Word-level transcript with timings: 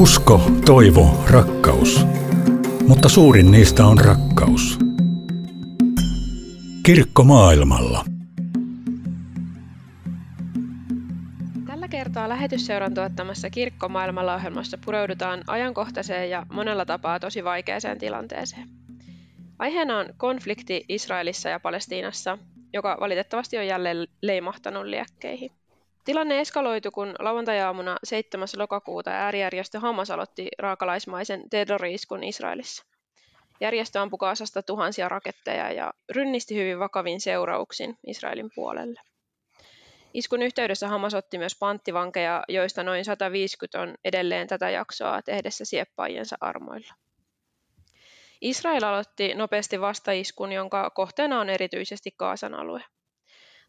Usko, 0.00 0.40
toivo, 0.66 1.24
rakkaus. 1.30 2.06
Mutta 2.88 3.08
suurin 3.08 3.50
niistä 3.50 3.84
on 3.86 3.98
rakkaus. 3.98 4.78
Kirkko 6.82 7.24
maailmalla. 7.24 8.04
Tällä 11.66 11.88
kertaa 11.88 12.28
lähetysseuran 12.28 12.94
tuottamassa 12.94 13.50
Kirkko 13.50 13.88
maailmalla 13.88 14.34
ohjelmassa 14.34 14.78
pureudutaan 14.84 15.44
ajankohtaiseen 15.46 16.30
ja 16.30 16.46
monella 16.52 16.84
tapaa 16.84 17.20
tosi 17.20 17.44
vaikeaseen 17.44 17.98
tilanteeseen. 17.98 18.68
Aiheena 19.58 19.98
on 19.98 20.06
konflikti 20.16 20.84
Israelissa 20.88 21.48
ja 21.48 21.60
Palestiinassa, 21.60 22.38
joka 22.72 22.96
valitettavasti 23.00 23.58
on 23.58 23.66
jälleen 23.66 24.06
leimahtanut 24.22 24.84
liekkeihin. 24.84 25.59
Tilanne 26.04 26.40
eskaloitui, 26.40 26.90
kun 26.90 27.14
lauantajaamuna 27.18 27.96
7. 28.04 28.48
lokakuuta 28.56 29.10
äärijärjestö 29.10 29.80
Hamas 29.80 30.10
aloitti 30.10 30.48
raakalaismaisen 30.58 31.50
terroriiskun 31.50 32.24
Israelissa. 32.24 32.84
Järjestö 33.60 34.00
ampui 34.00 34.18
Kaasasta 34.18 34.62
tuhansia 34.62 35.08
raketteja 35.08 35.72
ja 35.72 35.92
rynnisti 36.08 36.54
hyvin 36.54 36.78
vakavin 36.78 37.20
seurauksin 37.20 37.98
Israelin 38.06 38.50
puolelle. 38.54 39.00
Iskun 40.14 40.42
yhteydessä 40.42 40.88
Hamas 40.88 41.14
otti 41.14 41.38
myös 41.38 41.56
panttivankeja, 41.58 42.42
joista 42.48 42.82
noin 42.82 43.04
150 43.04 43.80
on 43.80 43.94
edelleen 44.04 44.48
tätä 44.48 44.70
jaksoa 44.70 45.22
tehdessä 45.22 45.64
sieppaajiensa 45.64 46.36
armoilla. 46.40 46.94
Israel 48.40 48.84
aloitti 48.84 49.34
nopeasti 49.34 49.80
vastaiskun, 49.80 50.52
jonka 50.52 50.90
kohteena 50.90 51.40
on 51.40 51.50
erityisesti 51.50 52.10
Kaasan 52.16 52.54
alue. 52.54 52.84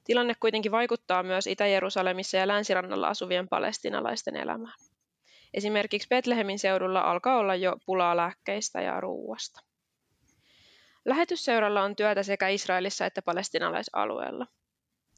Tilanne 0.04 0.36
kuitenkin 0.40 0.72
vaikuttaa 0.72 1.24
myös 1.24 1.48
Itä-Jerusalemissa 1.48 2.38
ja 2.38 2.48
länsirannalla 2.48 3.08
asuvien 3.08 3.48
palestinalaisten 3.48 4.36
elämään. 4.36 4.80
Esimerkiksi 5.54 6.08
Betlehemin 6.08 6.60
seudulla 6.60 7.02
alkaa 7.02 7.38
olla 7.38 7.56
jo 7.56 7.76
pulaa 7.86 8.18
lääkkeistä 8.18 8.82
ja 8.82 9.02
ruuasta. 9.02 9.60
Lähetysseuralla 11.06 11.82
on 11.82 11.96
työtä 11.96 12.24
sekä 12.24 12.48
Israelissa 12.48 13.06
että 13.06 13.22
palestinalaisalueella. 13.22 14.48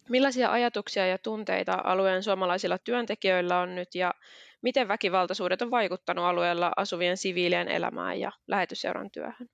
Millaisia 0.09 0.51
ajatuksia 0.51 1.07
ja 1.07 1.17
tunteita 1.17 1.81
alueen 1.83 2.23
suomalaisilla 2.23 2.77
työntekijöillä 2.77 3.59
on 3.59 3.75
nyt 3.75 3.95
ja 3.95 4.13
miten 4.61 4.87
väkivaltaisuudet 4.87 5.61
on 5.61 5.71
vaikuttanut 5.71 6.25
alueella 6.25 6.71
asuvien 6.77 7.17
siviilien 7.17 7.67
elämään 7.67 8.19
ja 8.19 8.31
lähetysseuran 8.47 9.11
työhön? 9.11 9.49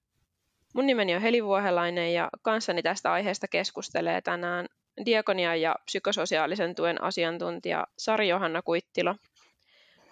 Mun 0.76 0.88
nimeni 0.88 1.16
on 1.16 1.22
Heli 1.22 1.44
Vuohelainen 1.44 2.14
ja 2.14 2.30
kanssani 2.42 2.84
tästä 2.84 3.12
aiheesta 3.12 3.48
keskustelee 3.48 4.22
tänään 4.22 4.66
diakonia 5.06 5.56
ja 5.56 5.76
psykososiaalisen 5.86 6.76
tuen 6.76 7.04
asiantuntija 7.04 7.88
Sari-Johanna 7.98 8.62
Kuittila, 8.62 9.16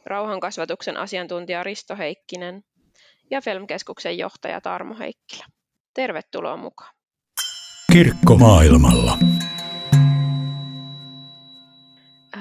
rauhankasvatuksen 0.06 0.98
asiantuntija 0.98 1.64
Risto 1.64 1.96
Heikkinen 1.98 2.64
ja 3.32 3.42
Felm-keskuksen 3.42 4.18
johtaja 4.18 4.62
Tarmo 4.62 4.96
Heikkilä. 5.00 5.46
Tervetuloa 5.94 6.58
mukaan. 6.58 6.94
Kirkko 7.94 8.36
maailmalla. 8.36 9.18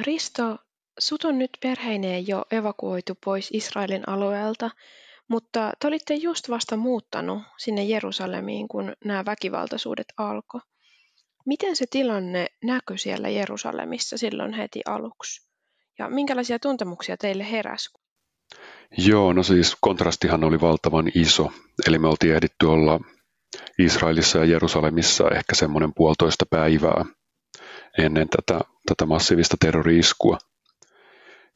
Risto, 0.00 0.58
sut 0.98 1.24
on 1.24 1.38
nyt 1.38 1.50
perheineen 1.62 2.28
jo 2.28 2.44
evakuoitu 2.50 3.14
pois 3.24 3.50
Israelin 3.52 4.08
alueelta, 4.08 4.70
mutta 5.28 5.72
te 5.80 5.86
olitte 5.86 6.14
just 6.14 6.50
vasta 6.50 6.76
muuttanut 6.76 7.42
sinne 7.56 7.84
Jerusalemiin, 7.84 8.68
kun 8.68 8.92
nämä 9.04 9.24
väkivaltaisuudet 9.24 10.06
alkoi. 10.16 10.60
Miten 11.46 11.76
se 11.76 11.84
tilanne 11.90 12.46
näkyi 12.64 12.98
siellä 12.98 13.28
Jerusalemissa 13.28 14.18
silloin 14.18 14.52
heti 14.52 14.80
aluksi? 14.86 15.48
Ja 15.98 16.08
minkälaisia 16.08 16.58
tuntemuksia 16.58 17.16
teille 17.16 17.50
heräsi? 17.50 17.90
Joo, 18.98 19.32
no 19.32 19.42
siis 19.42 19.76
kontrastihan 19.80 20.44
oli 20.44 20.60
valtavan 20.60 21.10
iso. 21.14 21.52
Eli 21.86 21.98
me 21.98 22.08
oltiin 22.08 22.34
ehditty 22.34 22.66
olla 22.66 23.00
Israelissa 23.78 24.38
ja 24.38 24.44
Jerusalemissa 24.44 25.30
ehkä 25.30 25.54
semmoinen 25.54 25.92
puolitoista 25.94 26.44
päivää 26.50 27.04
ennen 27.98 28.28
tätä, 28.28 28.60
tätä 28.86 29.06
massiivista 29.06 29.56
terroriiskua. 29.60 30.38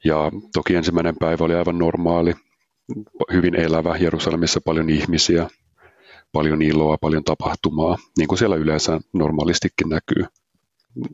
Ja 0.04 0.30
toki 0.52 0.74
ensimmäinen 0.74 1.16
päivä 1.20 1.44
oli 1.44 1.54
aivan 1.54 1.78
normaali, 1.78 2.34
hyvin 3.32 3.60
elävä, 3.60 3.96
Jerusalemissa 3.96 4.60
paljon 4.64 4.90
ihmisiä, 4.90 5.48
paljon 6.32 6.62
iloa, 6.62 6.96
paljon 7.00 7.24
tapahtumaa, 7.24 7.96
niin 8.18 8.28
kuin 8.28 8.38
siellä 8.38 8.56
yleensä 8.56 9.00
normaalistikin 9.12 9.88
näkyy. 9.88 10.24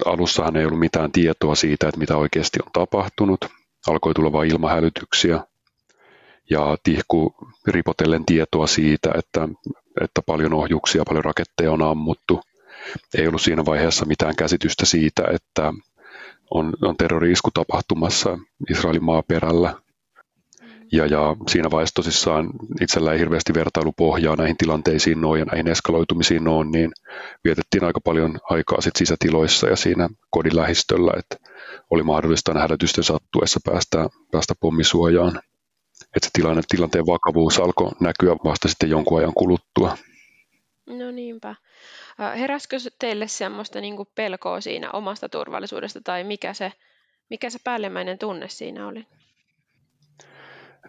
Alussahan 0.05 0.57
ei 0.57 0.65
ollut 0.65 0.81
mitään 0.81 1.13
tietoa 1.13 1.55
siitä, 1.55 1.89
että 1.89 1.99
mitä 1.99 2.17
oikeasti 2.17 2.59
on 2.67 2.73
tapahtunut. 2.73 3.45
Alkoi 3.87 4.15
tulla 4.15 4.33
vain 4.33 4.51
ilmahälytyksiä 4.51 5.41
ja 6.51 6.77
tihku 6.83 7.35
ripotellen 7.67 8.25
tietoa 8.25 8.67
siitä, 8.67 9.11
että, 9.19 9.49
että 10.01 10.23
paljon 10.27 10.55
ohjuksia, 10.55 11.05
paljon 11.07 11.25
raketteja 11.25 11.73
on 11.73 11.83
ammuttu. 11.83 12.41
Ei 13.15 13.29
ollut 13.29 13.43
siinä 13.43 13.65
vaiheessa 13.65 14.05
mitään 14.05 14.37
käsitystä 14.37 14.87
siitä, 14.87 15.23
että 15.33 15.73
on, 16.51 16.73
on 16.83 16.97
terroriisku 16.97 17.51
tapahtumassa 17.55 18.39
Israelin 18.71 19.05
maaperällä 19.05 19.75
ja, 20.93 21.07
ja 21.07 21.37
siinä 21.49 21.71
vaiheessa 21.71 21.95
tosissaan 21.95 22.51
itsellä 22.81 23.13
ei 23.13 23.19
hirveästi 23.19 23.55
vertailupohjaa 23.55 24.37
näihin 24.37 24.57
tilanteisiin 24.57 25.21
noin 25.21 25.39
ja 25.39 25.45
näihin 25.45 25.69
eskaloitumisiin 25.69 26.45
noin, 26.45 26.71
niin 26.71 26.93
vietettiin 27.45 27.85
aika 27.85 28.01
paljon 28.01 28.39
aikaa 28.51 28.81
sit 28.81 28.97
sisätiloissa 28.97 29.69
ja 29.69 29.77
siinä 29.77 30.09
kodin 30.31 30.57
lähistöllä, 30.57 31.13
että 31.19 31.37
oli 31.91 32.03
mahdollista 32.03 32.51
aina 32.51 32.61
hälytysten 32.61 33.05
sattuessa 33.05 33.61
päästä, 33.65 34.09
päästä 34.33 34.55
pommisuojaan. 34.61 35.41
Että 36.17 36.27
se 36.27 36.31
tilanne, 36.33 36.63
tilanteen 36.69 37.07
vakavuus 37.07 37.59
alkoi 37.59 37.91
näkyä 38.01 38.37
vasta 38.45 38.69
sitten 38.69 38.91
jonkun 38.91 39.19
ajan 39.19 39.35
kuluttua. 39.35 39.97
No 40.87 41.11
niinpä. 41.11 41.55
Heräskö 42.39 42.77
teille 42.99 43.29
semmoista 43.29 43.81
niin 43.81 43.97
pelkoa 44.15 44.61
siinä 44.61 44.91
omasta 44.91 45.29
turvallisuudesta 45.29 46.01
tai 46.05 46.25
mikä 46.25 46.55
se, 46.55 46.73
mikä 47.31 47.51
se 47.51 47.59
päällimmäinen 47.65 48.19
tunne 48.19 48.49
siinä 48.49 48.87
oli? 48.87 49.07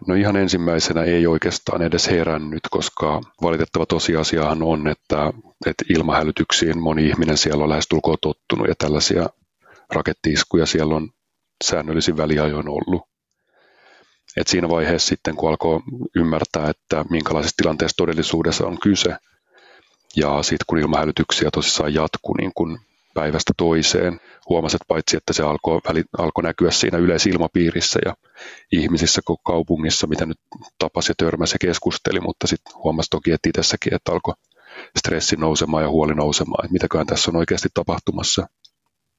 No 0.06 0.14
ihan 0.14 0.36
ensimmäisenä 0.36 1.02
ei 1.02 1.26
oikeastaan 1.26 1.82
edes 1.82 2.10
herännyt, 2.10 2.62
koska 2.70 3.20
valitettava 3.42 3.86
tosiasiahan 3.86 4.62
on, 4.62 4.88
että, 4.88 5.32
että 5.66 5.84
ilmahälytyksiin 5.90 6.78
moni 6.78 7.08
ihminen 7.08 7.36
siellä 7.36 7.64
on 7.64 7.70
lähestulkoon 7.70 8.18
tottunut 8.22 8.68
ja 8.68 8.74
tällaisia 8.78 9.28
rakettiiskuja 9.94 10.66
siellä 10.66 10.94
on 10.94 11.10
säännöllisin 11.64 12.16
väliajoin 12.16 12.68
ollut. 12.68 13.02
Et 14.36 14.46
siinä 14.48 14.68
vaiheessa 14.68 15.08
sitten, 15.08 15.36
kun 15.36 15.48
alkoi 15.48 15.80
ymmärtää, 16.16 16.70
että 16.70 17.04
minkälaisesta 17.10 17.62
tilanteesta 17.62 17.96
todellisuudessa 17.96 18.66
on 18.66 18.78
kyse, 18.80 19.16
ja 20.16 20.42
sitten 20.42 20.64
kun 20.66 20.78
ilmahälytyksiä 20.78 21.50
tosissaan 21.52 21.94
jatkuu 21.94 22.34
niin 22.34 22.52
päivästä 23.18 23.52
toiseen. 23.56 24.20
Huomasi, 24.48 24.76
että 24.76 24.84
paitsi 24.88 25.16
että 25.16 25.32
se 25.32 25.42
alkoi, 25.42 25.80
alkoi 26.18 26.44
näkyä 26.44 26.70
siinä 26.70 26.98
yleisilmapiirissä 26.98 28.00
ja 28.04 28.14
ihmisissä 28.72 29.20
kaupungissa, 29.46 30.06
mitä 30.06 30.26
nyt 30.26 30.40
tapasi 30.78 31.10
ja 31.10 31.14
törmäsi 31.18 31.54
ja 31.54 31.58
keskusteli, 31.68 32.20
mutta 32.20 32.46
sitten 32.46 32.74
huomasi 32.74 33.10
toki, 33.10 33.32
että 33.32 33.48
itsessäkin, 33.48 33.94
että 33.94 34.12
alkoi 34.12 34.34
stressi 34.98 35.36
nousemaan 35.36 35.82
ja 35.82 35.90
huoli 35.90 36.14
nousemaan, 36.14 36.64
että 36.64 36.72
mitäköhän 36.72 37.06
tässä 37.06 37.30
on 37.30 37.36
oikeasti 37.36 37.68
tapahtumassa. 37.74 38.46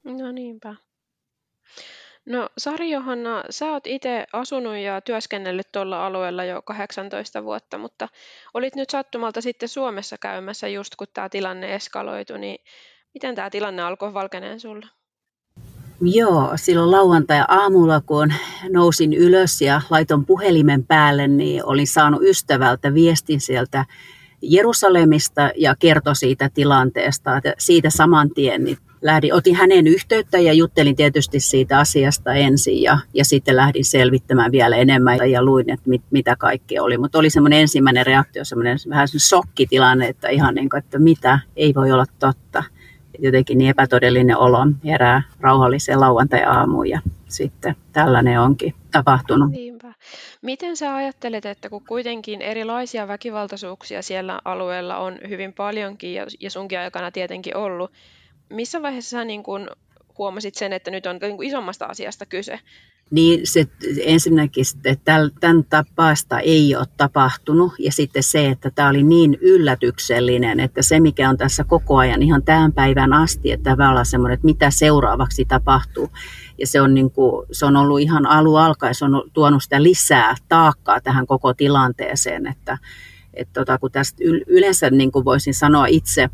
No 0.03 0.31
niinpä. 0.31 0.75
No 2.25 2.49
Sari 2.57 2.91
Johanna, 2.91 3.43
sä 3.49 3.65
oot 3.65 3.87
itse 3.87 4.25
asunut 4.33 4.77
ja 4.77 5.01
työskennellyt 5.01 5.71
tuolla 5.71 6.05
alueella 6.05 6.43
jo 6.43 6.61
18 6.61 7.43
vuotta, 7.43 7.77
mutta 7.77 8.07
olit 8.53 8.75
nyt 8.75 8.89
sattumalta 8.89 9.41
sitten 9.41 9.69
Suomessa 9.69 10.17
käymässä 10.17 10.67
just 10.67 10.95
kun 10.95 11.07
tämä 11.13 11.29
tilanne 11.29 11.75
eskaloitui, 11.75 12.39
niin 12.39 12.57
Miten 13.13 13.35
tämä 13.35 13.49
tilanne 13.49 13.81
alkoi 13.81 14.13
valkeneen 14.13 14.59
sulla? 14.59 14.87
Joo, 16.01 16.51
silloin 16.55 16.91
lauantai-aamulla, 16.91 18.01
kun 18.01 18.33
nousin 18.69 19.13
ylös 19.13 19.61
ja 19.61 19.81
laiton 19.89 20.25
puhelimen 20.25 20.85
päälle, 20.85 21.27
niin 21.27 21.65
olin 21.65 21.87
saanut 21.87 22.21
ystävältä 22.23 22.93
viestin 22.93 23.41
sieltä 23.41 23.85
Jerusalemista 24.41 25.51
ja 25.55 25.75
kertoi 25.79 26.15
siitä 26.15 26.49
tilanteesta. 26.53 27.37
Että 27.37 27.53
siitä 27.57 27.89
saman 27.89 28.29
tien 28.29 28.63
niin 28.63 28.77
lähdin, 29.01 29.33
otin 29.33 29.55
hänen 29.55 29.87
yhteyttä 29.87 30.37
ja 30.37 30.53
juttelin 30.53 30.95
tietysti 30.95 31.39
siitä 31.39 31.79
asiasta 31.79 32.33
ensin 32.33 32.81
ja, 32.81 32.97
ja 33.13 33.25
sitten 33.25 33.55
lähdin 33.55 33.85
selvittämään 33.85 34.51
vielä 34.51 34.75
enemmän 34.75 35.31
ja 35.31 35.43
luin, 35.43 35.69
että 35.69 35.89
mit, 35.89 36.01
mitä 36.11 36.35
kaikkea 36.35 36.83
oli. 36.83 36.97
Mutta 36.97 37.19
oli 37.19 37.29
semmoinen 37.29 37.59
ensimmäinen 37.59 38.05
reaktio, 38.05 38.45
semmoinen 38.45 38.77
vähän 38.89 39.07
semmoinen 39.07 39.27
shokkitilanne, 39.27 40.07
että 40.07 40.29
ihan 40.29 40.55
niin 40.55 40.69
kuin, 40.69 40.77
että 40.79 40.99
mitä, 40.99 41.39
ei 41.55 41.73
voi 41.75 41.91
olla 41.91 42.05
totta 42.19 42.63
jotenkin 43.21 43.57
niin 43.57 43.69
epätodellinen 43.69 44.37
olo 44.37 44.57
herää 44.85 45.21
rauhalliseen 45.39 45.99
lauantai-aamuun 45.99 46.89
ja 46.89 47.01
sitten 47.27 47.75
tällainen 47.93 48.41
onkin 48.41 48.73
tapahtunut. 48.91 49.51
Niinpä. 49.51 49.93
Miten 50.41 50.77
sä 50.77 50.95
ajattelet, 50.95 51.45
että 51.45 51.69
kun 51.69 51.85
kuitenkin 51.87 52.41
erilaisia 52.41 53.07
väkivaltaisuuksia 53.07 54.01
siellä 54.01 54.39
alueella 54.45 54.97
on 54.97 55.17
hyvin 55.29 55.53
paljonkin 55.53 56.13
ja, 56.39 56.49
sunkin 56.49 56.79
aikana 56.79 57.11
tietenkin 57.11 57.57
ollut, 57.57 57.91
missä 58.49 58.81
vaiheessa 58.81 59.09
sä 59.09 59.25
niin 59.25 59.43
kun 59.43 59.69
huomasit 60.19 60.55
sen, 60.55 60.73
että 60.73 60.91
nyt 60.91 61.05
on 61.05 61.17
niin 61.21 61.43
isommasta 61.43 61.85
asiasta 61.85 62.25
kyse? 62.25 62.59
Niin 63.11 63.39
se 63.43 63.67
ensinnäkin, 64.03 64.65
että 64.85 65.29
tämän 65.39 65.63
tapaista 65.63 66.39
ei 66.39 66.75
ole 66.75 66.85
tapahtunut 66.97 67.73
ja 67.79 67.91
sitten 67.91 68.23
se, 68.23 68.47
että 68.47 68.71
tämä 68.71 68.89
oli 68.89 69.03
niin 69.03 69.37
yllätyksellinen, 69.41 70.59
että 70.59 70.81
se 70.81 70.99
mikä 70.99 71.29
on 71.29 71.37
tässä 71.37 71.63
koko 71.63 71.97
ajan 71.97 72.21
ihan 72.21 72.43
tämän 72.43 72.73
päivän 72.73 73.13
asti, 73.13 73.51
että 73.51 73.69
tavallaan 73.71 74.05
semmoinen, 74.05 74.33
että 74.33 74.45
mitä 74.45 74.71
seuraavaksi 74.71 75.45
tapahtuu. 75.45 76.09
Ja 76.57 76.67
se 76.67 76.81
on, 76.81 76.93
niin 76.93 77.11
kuin, 77.11 77.45
se 77.51 77.65
on 77.65 77.75
ollut 77.75 77.99
ihan 77.99 78.25
alu 78.25 78.55
alkaen, 78.55 78.95
se 78.95 79.05
on 79.05 79.23
tuonut 79.33 79.63
sitä 79.63 79.83
lisää 79.83 80.35
taakkaa 80.49 81.01
tähän 81.01 81.27
koko 81.27 81.53
tilanteeseen, 81.53 82.47
että, 82.47 82.77
että 83.33 83.53
tota, 83.53 83.77
kun 83.77 83.91
tästä 83.91 84.23
yleensä 84.47 84.89
niin 84.89 85.11
kuin 85.11 85.25
voisin 85.25 85.53
sanoa 85.53 85.85
itse, 85.85 86.29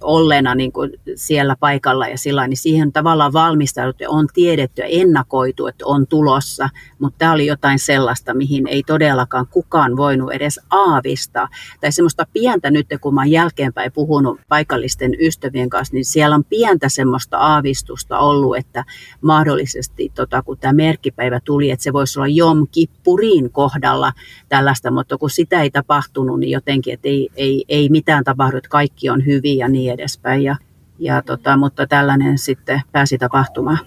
olleena 0.00 0.54
niin 0.54 0.72
kuin 0.72 0.90
siellä 1.14 1.56
paikalla 1.60 2.08
ja 2.08 2.18
sillä 2.18 2.48
niin 2.48 2.56
siihen 2.56 2.92
tavallaan 2.92 3.32
valmistauduttu 3.32 4.02
ja 4.02 4.10
on 4.10 4.26
tiedetty 4.34 4.82
ja 4.82 4.88
ennakoitu, 4.88 5.66
että 5.66 5.86
on 5.86 6.06
tulossa, 6.06 6.68
mutta 6.98 7.18
tämä 7.18 7.32
oli 7.32 7.46
jotain 7.46 7.78
sellaista, 7.78 8.34
mihin 8.34 8.66
ei 8.66 8.82
todellakaan 8.82 9.46
kukaan 9.46 9.96
voinut 9.96 10.32
edes 10.32 10.60
aavistaa. 10.70 11.48
Tai 11.80 11.92
semmoista 11.92 12.26
pientä 12.32 12.70
nyt, 12.70 12.86
kun 13.00 13.14
mä 13.14 13.26
jälkeenpäin 13.26 13.92
puhunut 13.92 14.40
paikallisten 14.48 15.16
ystävien 15.20 15.70
kanssa, 15.70 15.94
niin 15.94 16.04
siellä 16.04 16.36
on 16.36 16.44
pientä 16.44 16.88
semmoista 16.88 17.38
aavistusta 17.38 18.18
ollut, 18.18 18.56
että 18.56 18.84
mahdollisesti 19.20 20.12
tota, 20.14 20.42
kun 20.42 20.58
tämä 20.58 20.72
merkkipäivä 20.72 21.40
tuli, 21.44 21.70
että 21.70 21.84
se 21.84 21.92
voisi 21.92 22.18
olla 22.18 22.28
Jom 22.28 22.66
Kippurin 22.70 23.50
kohdalla 23.52 24.12
tällaista, 24.48 24.90
mutta 24.90 25.18
kun 25.18 25.30
sitä 25.30 25.62
ei 25.62 25.70
tapahtunut, 25.70 26.40
niin 26.40 26.50
jotenkin, 26.50 26.94
että 26.94 27.08
ei, 27.08 27.28
ei, 27.36 27.64
ei 27.68 27.88
mitään 27.88 28.24
tapahdu, 28.24 28.56
että 28.56 28.68
kaikki 28.68 29.10
on 29.10 29.26
hyvin 29.26 29.58
ja 29.58 29.68
niin 29.68 29.77
niin 29.78 29.92
edespäin. 29.92 30.42
Ja, 30.42 30.56
ja 30.98 31.22
tota, 31.22 31.56
mutta 31.56 31.86
tällainen 31.86 32.38
sitten 32.38 32.80
pääsi 32.92 33.18
tapahtumaan. 33.18 33.78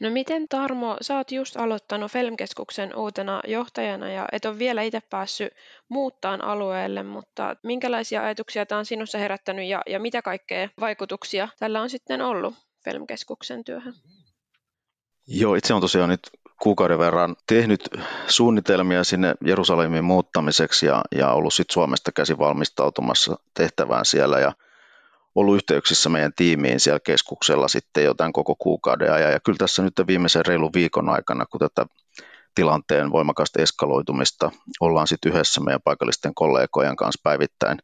No 0.00 0.10
miten 0.10 0.48
Tarmo, 0.48 0.96
sä 1.00 1.16
oot 1.16 1.32
just 1.32 1.56
aloittanut 1.56 2.12
Filmkeskuksen 2.12 2.96
uutena 2.96 3.40
johtajana 3.46 4.08
ja 4.08 4.26
et 4.32 4.44
ole 4.44 4.58
vielä 4.58 4.82
itse 4.82 5.00
päässyt 5.10 5.52
muuttaan 5.88 6.44
alueelle, 6.44 7.02
mutta 7.02 7.56
minkälaisia 7.62 8.22
ajatuksia 8.22 8.66
tämä 8.66 8.78
on 8.78 8.86
sinussa 8.86 9.18
herättänyt 9.18 9.66
ja, 9.66 9.82
ja 9.86 10.00
mitä 10.00 10.22
kaikkea 10.22 10.68
vaikutuksia 10.80 11.48
tällä 11.58 11.82
on 11.82 11.90
sitten 11.90 12.20
ollut 12.20 12.54
Filmkeskuksen 12.84 13.64
työhön? 13.64 13.94
Joo, 15.26 15.54
itse 15.54 15.74
on 15.74 15.80
tosiaan 15.80 16.08
nyt 16.08 16.20
kuukauden 16.62 16.98
verran 16.98 17.36
tehnyt 17.46 17.88
suunnitelmia 18.26 19.04
sinne 19.04 19.34
Jerusalemin 19.46 20.04
muuttamiseksi 20.04 20.86
ja, 20.86 21.02
ja 21.12 21.32
ollut 21.32 21.54
sitten 21.54 21.74
Suomesta 21.74 22.12
käsin 22.12 22.38
valmistautumassa 22.38 23.36
tehtävään 23.54 24.04
siellä 24.04 24.38
ja 24.38 24.52
ollut 25.34 25.54
yhteyksissä 25.54 26.08
meidän 26.08 26.32
tiimiin 26.36 26.80
siellä 26.80 27.00
keskuksella 27.00 27.68
sitten 27.68 28.04
jotain 28.04 28.32
koko 28.32 28.54
kuukauden 28.58 29.12
ajan. 29.12 29.32
Ja 29.32 29.40
kyllä 29.40 29.58
tässä 29.58 29.82
nyt 29.82 29.94
viimeisen 30.06 30.46
reilun 30.46 30.72
viikon 30.74 31.08
aikana, 31.08 31.46
kun 31.46 31.60
tätä 31.60 31.86
tilanteen 32.54 33.12
voimakasta 33.12 33.62
eskaloitumista 33.62 34.50
ollaan 34.80 35.06
sitten 35.06 35.32
yhdessä 35.32 35.60
meidän 35.60 35.82
paikallisten 35.84 36.34
kollegojen 36.34 36.96
kanssa 36.96 37.20
päivittäin 37.22 37.78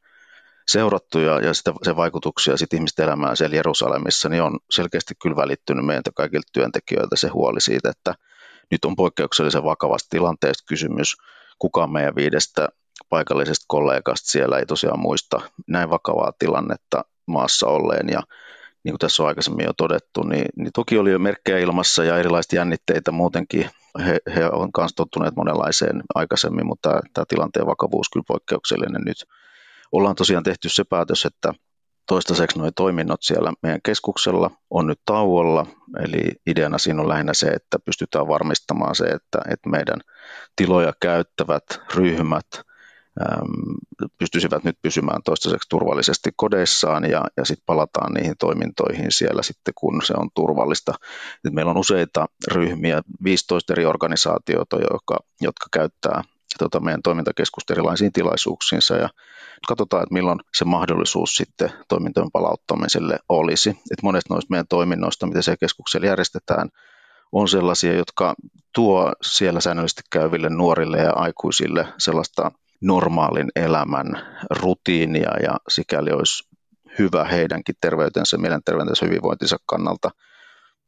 seurattu 0.68 1.18
ja, 1.18 1.40
ja 1.40 1.54
sitä, 1.54 1.72
sen 1.82 1.96
vaikutuksia 1.96 2.56
sitten 2.56 2.76
ihmisten 2.76 3.04
elämään 3.04 3.36
siellä 3.36 3.56
Jerusalemissa, 3.56 4.28
niin 4.28 4.42
on 4.42 4.58
selkeästi 4.70 5.14
kyllä 5.22 5.36
välittynyt 5.36 5.86
meiltä 5.86 6.10
kaikilta 6.14 6.48
työntekijöiltä 6.52 7.16
se 7.16 7.28
huoli 7.28 7.60
siitä, 7.60 7.90
että 7.90 8.14
nyt 8.70 8.84
on 8.84 8.96
poikkeuksellisen 8.96 9.64
vakavasta 9.64 10.06
tilanteesta 10.10 10.64
kysymys. 10.68 11.16
Kukaan 11.58 11.92
meidän 11.92 12.16
viidestä 12.16 12.68
paikallisesta 13.08 13.64
kollegasta 13.68 14.30
siellä 14.30 14.58
ei 14.58 14.66
tosiaan 14.66 15.00
muista 15.00 15.40
näin 15.66 15.90
vakavaa 15.90 16.32
tilannetta 16.38 17.04
maassa 17.26 17.66
olleen 17.66 18.08
ja 18.08 18.22
niin 18.86 18.92
kuin 18.92 18.98
tässä 18.98 19.22
on 19.22 19.28
aikaisemmin 19.28 19.64
jo 19.64 19.72
todettu, 19.76 20.22
niin, 20.22 20.46
niin 20.56 20.72
toki 20.74 20.98
oli 20.98 21.10
jo 21.10 21.18
merkkejä 21.18 21.58
ilmassa 21.58 22.04
ja 22.04 22.18
erilaisia 22.18 22.60
jännitteitä 22.60 23.12
muutenkin. 23.12 23.70
He, 24.06 24.18
he 24.34 24.44
on 24.44 24.70
myös 24.78 24.92
tottuneet 24.96 25.36
monenlaiseen 25.36 26.02
aikaisemmin, 26.14 26.66
mutta 26.66 27.00
tämä 27.14 27.24
tilanteen 27.28 27.66
vakavuus 27.66 28.08
kyllä 28.12 28.24
poikkeuksellinen 28.28 29.02
nyt. 29.02 29.24
Ollaan 29.92 30.14
tosiaan 30.14 30.44
tehty 30.44 30.68
se 30.68 30.84
päätös, 30.84 31.24
että 31.24 31.52
toistaiseksi 32.06 32.58
nuo 32.58 32.70
toiminnot 32.70 33.22
siellä 33.22 33.52
meidän 33.62 33.80
keskuksella 33.84 34.50
on 34.70 34.86
nyt 34.86 35.00
tauolla, 35.04 35.66
eli 36.04 36.32
ideana 36.46 36.78
siinä 36.78 37.02
on 37.02 37.08
lähinnä 37.08 37.34
se, 37.34 37.46
että 37.46 37.78
pystytään 37.78 38.28
varmistamaan 38.28 38.94
se, 38.94 39.04
että, 39.04 39.38
että 39.50 39.70
meidän 39.70 40.00
tiloja 40.56 40.92
käyttävät 41.00 41.64
ryhmät– 41.94 42.46
pystyisivät 44.18 44.64
nyt 44.64 44.76
pysymään 44.82 45.22
toistaiseksi 45.24 45.68
turvallisesti 45.68 46.30
kodeissaan 46.36 47.10
ja, 47.10 47.24
ja 47.36 47.44
sitten 47.44 47.66
palataan 47.66 48.14
niihin 48.14 48.34
toimintoihin 48.38 49.12
siellä 49.12 49.42
sitten, 49.42 49.74
kun 49.74 50.02
se 50.04 50.14
on 50.16 50.28
turvallista. 50.34 50.94
Nyt 51.44 51.54
meillä 51.54 51.70
on 51.70 51.78
useita 51.78 52.26
ryhmiä, 52.52 53.02
15 53.24 53.72
eri 53.72 53.86
organisaatiota, 53.86 54.76
jotka, 54.76 55.16
jotka 55.40 55.66
käyttää 55.72 56.22
tota, 56.58 56.80
meidän 56.80 57.02
toimintakeskusta 57.02 57.72
erilaisiin 57.72 58.12
tilaisuuksiinsa 58.12 58.96
ja 58.96 59.08
katsotaan, 59.68 60.02
että 60.02 60.14
milloin 60.14 60.40
se 60.54 60.64
mahdollisuus 60.64 61.36
sitten 61.36 61.70
toimintojen 61.88 62.30
palauttamiselle 62.32 63.18
olisi. 63.28 63.70
Et 63.70 64.02
monesta 64.02 64.34
noista 64.34 64.50
meidän 64.50 64.66
toiminnoista, 64.68 65.26
mitä 65.26 65.42
se 65.42 65.56
keskuksella 65.56 66.06
järjestetään, 66.06 66.68
on 67.32 67.48
sellaisia, 67.48 67.92
jotka 67.92 68.34
tuo 68.74 69.12
siellä 69.22 69.60
säännöllisesti 69.60 70.02
käyville 70.10 70.48
nuorille 70.48 70.98
ja 70.98 71.12
aikuisille 71.12 71.88
sellaista 71.98 72.52
normaalin 72.80 73.50
elämän 73.56 74.06
rutiinia 74.50 75.30
ja 75.42 75.56
sikäli 75.68 76.10
olisi 76.10 76.48
hyvä 76.98 77.24
heidänkin 77.24 77.74
terveytensä, 77.80 78.38
mielenterveytensä 78.38 79.06
hyvinvointinsa 79.06 79.56
kannalta 79.66 80.10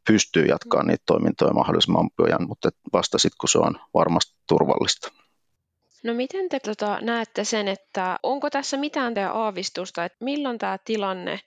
pystyy 0.07 0.45
jatkaa 0.45 0.83
niitä 0.83 1.03
toimintoja 1.07 1.53
mahdollisimman 1.53 2.11
pian, 2.17 2.49
mutta 2.49 2.71
vasta 2.93 3.19
sitten 3.19 3.37
kun 3.41 3.49
se 3.49 3.59
on 3.59 3.81
varmasti 3.95 4.37
turvallista. 4.49 5.13
No 6.05 6.15
miten 6.15 6.49
te 6.49 6.61
tota, 6.61 6.99
näette 7.01 7.45
sen, 7.45 7.69
että 7.69 8.19
onko 8.23 8.51
tässä 8.51 8.77
mitään 8.77 9.15
teidän 9.15 9.33
aavistusta, 9.33 10.05
että 10.05 10.25
milloin 10.25 10.59
tämä 10.59 10.79
tilanne 10.85 11.41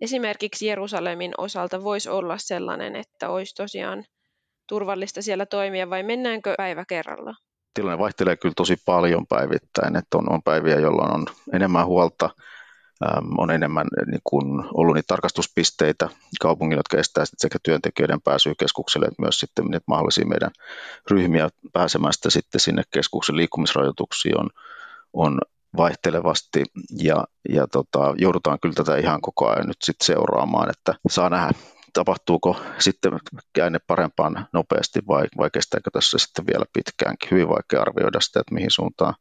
esimerkiksi 0.00 0.66
Jerusalemin 0.66 1.32
osalta 1.38 1.82
voisi 1.82 2.08
olla 2.08 2.38
sellainen, 2.38 2.96
että 2.96 3.30
olisi 3.30 3.54
tosiaan 3.54 4.04
turvallista 4.68 5.22
siellä 5.22 5.46
toimia 5.46 5.90
vai 5.90 6.02
mennäänkö 6.02 6.54
päivä 6.56 6.84
kerralla? 6.88 7.34
Tilanne 7.76 7.98
vaihtelee 7.98 8.36
kyllä 8.36 8.54
tosi 8.56 8.76
paljon 8.84 9.26
päivittäin, 9.26 9.96
että 9.96 10.18
on, 10.18 10.32
on 10.32 10.42
päiviä, 10.42 10.80
jolloin 10.80 11.14
on 11.14 11.26
enemmän 11.52 11.86
huolta, 11.86 12.30
äm, 13.04 13.38
on 13.38 13.50
enemmän 13.50 13.86
niin 14.06 14.20
kuin, 14.24 14.64
ollut 14.74 14.94
niitä 14.94 15.06
tarkastuspisteitä 15.06 16.08
kaupungilla, 16.40 16.78
jotka 16.78 16.96
estää 16.96 17.24
sekä 17.36 17.58
työntekijöiden 17.62 18.20
pääsyä 18.20 18.54
keskukselle, 18.58 19.06
että 19.06 19.22
myös 19.22 19.40
sitten 19.40 19.64
niitä 19.64 19.84
mahdollisia 19.86 20.26
meidän 20.26 20.50
ryhmiä 21.10 21.48
pääsemästä 21.72 22.30
sitten 22.30 22.60
sinne 22.60 22.82
keskuksen 22.90 23.36
liikkumisrajoituksiin 23.36 24.40
on, 24.40 24.50
on 25.12 25.38
vaihtelevasti. 25.76 26.64
Ja, 27.02 27.24
ja 27.48 27.66
tota, 27.66 28.14
joudutaan 28.18 28.58
kyllä 28.62 28.74
tätä 28.74 28.96
ihan 28.96 29.20
koko 29.20 29.48
ajan 29.48 29.66
nyt 29.66 29.82
sitten 29.82 30.06
seuraamaan, 30.06 30.70
että 30.70 30.94
saa 31.08 31.30
nähdä, 31.30 31.52
tapahtuuko 31.96 32.60
sitten 32.78 33.12
käänne 33.52 33.78
parempaan 33.86 34.46
nopeasti 34.52 35.00
vai, 35.08 35.24
vai 35.36 35.50
kestääkö 35.52 35.90
tässä 35.92 36.18
sitten 36.18 36.46
vielä 36.46 36.64
pitkäänkin. 36.72 37.30
Hyvin 37.30 37.48
vaikea 37.48 37.80
arvioida 37.82 38.20
sitä, 38.20 38.40
että 38.40 38.54
mihin 38.54 38.70
suuntaan 38.70 39.14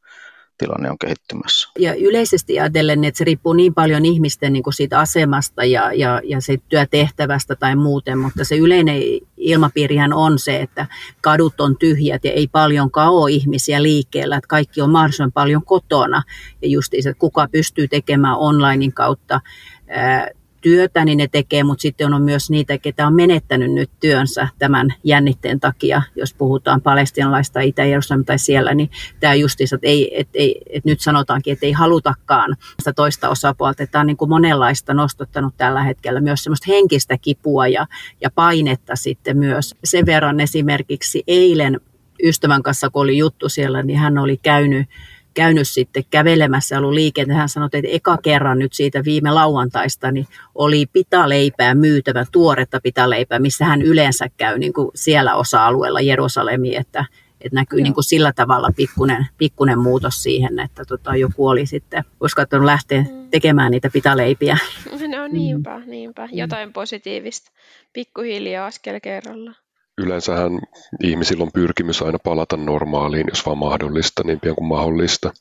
tilanne 0.58 0.92
on 0.92 0.98
kehittymässä. 0.98 1.70
Ja 1.80 1.94
yleisesti 1.96 2.60
ajatellen, 2.60 3.04
että 3.04 3.18
se 3.18 3.24
riippuu 3.24 3.54
niin 3.54 3.74
paljon 3.74 4.06
ihmisten 4.06 4.54
niin 4.54 4.64
kuin 4.64 4.74
siitä 4.74 5.00
asemasta 5.00 5.66
ja, 5.66 5.94
ja, 5.94 6.22
ja 6.24 6.42
se 6.42 6.58
työtehtävästä 6.70 7.56
tai 7.56 7.76
muuten, 7.76 8.18
mutta 8.18 8.44
se 8.44 8.58
yleinen 8.58 9.02
ilmapiirihän 9.38 10.14
on 10.14 10.40
se, 10.40 10.62
että 10.62 10.88
kadut 11.22 11.62
on 11.62 11.78
tyhjät 11.78 12.26
ja 12.26 12.32
ei 12.32 12.48
paljon 12.48 12.90
ole 12.96 13.32
ihmisiä 13.32 13.84
liikkeellä, 13.84 14.38
että 14.38 14.48
kaikki 14.48 14.82
on 14.82 14.90
mahdollisimman 14.90 15.32
paljon 15.32 15.66
kotona 15.66 16.24
ja 16.62 16.68
just 16.68 16.94
että 16.94 17.14
kuka 17.20 17.48
pystyy 17.52 17.88
tekemään 17.88 18.38
onlinein 18.38 18.94
kautta 18.94 19.42
ää, 19.88 20.30
työtä, 20.66 21.06
niin 21.06 21.18
ne 21.18 21.28
tekee, 21.28 21.64
mutta 21.64 21.82
sitten 21.82 22.14
on 22.14 22.22
myös 22.22 22.50
niitä, 22.50 22.78
ketä 22.78 23.08
on 23.08 23.14
menettänyt 23.14 23.74
nyt 23.74 23.90
työnsä 24.00 24.48
tämän 24.60 24.94
jännitteen 25.04 25.60
takia, 25.60 26.02
jos 26.16 26.34
puhutaan 26.34 26.82
palestinalaista 26.82 27.60
itä 27.60 27.84
tai 28.26 28.40
siellä, 28.40 28.74
niin 28.74 28.90
tämä 29.20 29.34
justiinsa, 29.34 29.76
että, 29.76 29.88
ei, 29.88 30.20
että, 30.20 30.32
ei, 30.34 30.62
että 30.70 30.90
nyt 30.90 31.02
sanotaankin, 31.02 31.54
että 31.54 31.66
ei 31.66 31.72
halutakaan 31.72 32.56
sitä 32.80 32.94
toista 32.94 33.30
osapuolta, 33.30 33.84
että 33.84 33.92
tämä 33.92 34.00
on 34.00 34.08
niin 34.08 34.18
kuin 34.18 34.30
monenlaista 34.30 34.94
nostottanut 34.94 35.54
tällä 35.58 35.84
hetkellä 35.84 36.22
myös 36.22 36.44
semmoista 36.44 36.66
henkistä 36.68 37.18
kipua 37.18 37.68
ja, 37.68 37.88
ja 38.22 38.30
painetta 38.32 38.96
sitten 38.96 39.38
myös. 39.38 39.76
Sen 39.84 40.06
verran 40.06 40.40
esimerkiksi 40.40 41.24
eilen 41.28 41.82
ystävän 42.24 42.64
kanssa, 42.64 42.90
kun 42.90 43.02
oli 43.02 43.18
juttu 43.18 43.50
siellä, 43.50 43.84
niin 43.84 44.00
hän 44.00 44.18
oli 44.18 44.38
käynyt 44.38 44.88
käynyt 45.36 45.68
sitten 45.68 46.04
kävelemässä, 46.10 46.78
ollut 46.78 46.94
liikenteen. 46.94 47.38
Hän 47.38 47.50
sanoi, 47.50 47.70
että 47.74 47.92
eka 47.92 48.18
kerran 48.18 48.60
nyt 48.60 48.74
siitä 48.74 49.04
viime 49.04 49.32
lauantaista 49.32 50.12
niin 50.12 50.28
oli 50.56 50.86
pitaleipää 50.86 51.76
myytävä, 51.76 52.26
tuoretta 52.32 52.80
pitaleipää, 52.84 53.40
missä 53.40 53.66
hän 53.66 53.82
yleensä 53.82 54.28
käy 54.38 54.60
niin 54.60 54.74
kuin 54.74 54.92
siellä 54.96 55.36
osa-alueella 55.36 56.02
Jerusalemi, 56.02 56.76
että, 56.76 57.06
että 57.42 57.56
näkyy 57.56 57.82
niin 57.82 57.94
kuin 57.94 58.04
sillä 58.04 58.34
tavalla 58.34 58.70
pikkunen, 58.76 59.28
pikkunen 59.38 59.80
muutos 59.80 60.24
siihen, 60.24 60.60
että 60.60 60.86
tota, 60.86 61.16
joku 61.16 61.48
oli 61.48 61.66
sitten 61.66 62.04
uskaltanut 62.22 62.66
lähteä 62.66 63.02
mm. 63.02 63.30
tekemään 63.32 63.72
niitä 63.72 63.90
pitaleipiä. 63.90 64.58
No 65.16 65.28
niinpä, 65.28 65.82
niinpä. 65.86 66.30
Jotain 66.32 66.74
positiivista. 66.74 67.52
Pikkuhiljaa 67.94 68.66
askel 68.66 69.00
kerralla 69.00 69.65
yleensähän 69.98 70.60
ihmisillä 71.04 71.44
on 71.44 71.52
pyrkimys 71.54 72.02
aina 72.02 72.20
palata 72.24 72.58
normaaliin, 72.58 73.28
jos 73.30 73.46
vaan 73.46 73.58
mahdollista, 73.58 74.24
niin 74.26 74.40
pian 74.40 74.56
kuin 74.56 74.68
mahdollista. 74.68 75.34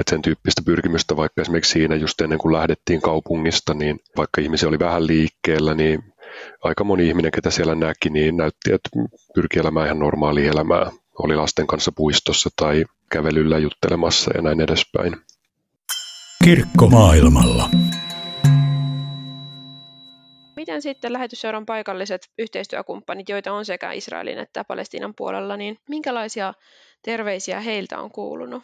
Että 0.00 0.10
sen 0.10 0.22
tyyppistä 0.22 0.62
pyrkimystä 0.64 1.16
vaikka 1.16 1.42
esimerkiksi 1.42 1.72
siinä 1.72 1.96
just 1.96 2.20
ennen 2.20 2.38
kuin 2.38 2.52
lähdettiin 2.52 3.02
kaupungista, 3.02 3.74
niin 3.74 4.00
vaikka 4.16 4.40
ihmisiä 4.40 4.68
oli 4.68 4.78
vähän 4.78 5.06
liikkeellä, 5.06 5.74
niin 5.74 6.02
aika 6.62 6.84
moni 6.84 7.08
ihminen, 7.08 7.30
ketä 7.30 7.50
siellä 7.50 7.74
näki, 7.74 8.10
niin 8.10 8.36
näytti, 8.36 8.72
että 8.72 8.90
pyrki 9.34 9.58
elämään 9.58 9.86
ihan 9.86 9.98
normaalia 9.98 10.50
elämää. 10.50 10.90
Oli 11.18 11.36
lasten 11.36 11.66
kanssa 11.66 11.92
puistossa 11.92 12.50
tai 12.56 12.84
kävelyllä 13.10 13.58
juttelemassa 13.58 14.30
ja 14.34 14.42
näin 14.42 14.60
edespäin. 14.60 15.16
Kirkko 16.44 16.86
maailmalla. 16.86 17.68
Miten 20.68 20.82
sitten 20.82 21.12
lähetysseuran 21.12 21.66
paikalliset 21.66 22.30
yhteistyökumppanit, 22.38 23.28
joita 23.28 23.52
on 23.52 23.64
sekä 23.64 23.92
Israelin 23.92 24.38
että 24.38 24.64
Palestiinan 24.64 25.14
puolella, 25.14 25.56
niin 25.56 25.78
minkälaisia 25.88 26.54
terveisiä 27.02 27.60
heiltä 27.60 28.00
on 28.00 28.10
kuulunut? 28.10 28.62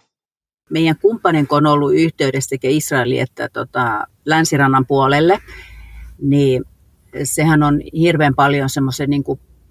Meidän 0.71 0.99
kumppanin 1.03 1.47
on 1.51 1.67
ollut 1.67 1.95
yhteydessä 1.95 2.49
sekä 2.49 2.69
Israelin 2.71 3.21
että 3.21 3.49
tota, 3.49 4.07
länsirannan 4.27 4.87
puolelle, 4.87 5.39
niin 6.23 6.65
sehän 7.23 7.63
on 7.63 7.81
hirveän 7.99 8.35
paljon 8.35 8.71
semmoisen 8.71 9.11
niin 9.11 9.25